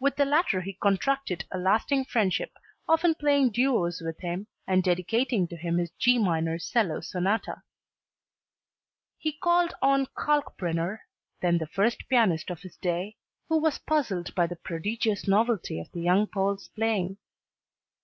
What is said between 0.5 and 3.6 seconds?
he contracted a lasting friendship, often playing